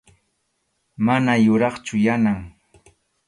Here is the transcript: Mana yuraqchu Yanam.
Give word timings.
Mana 1.09 1.33
yuraqchu 1.43 1.95
Yanam. 2.05 2.41